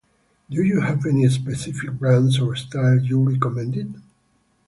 [0.49, 4.01] Do you have any specific brands or styles you recommend?